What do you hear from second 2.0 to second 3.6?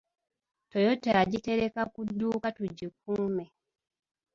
dduuka tugikuume.